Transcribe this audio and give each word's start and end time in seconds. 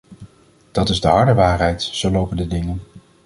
Dat 0.71 0.89
is 0.89 1.01
de 1.01 1.07
harde 1.07 1.33
waarheid; 1.33 1.81
zo 1.83 2.11
lopen 2.11 2.37
de 2.37 2.47
dingen. 2.47 2.81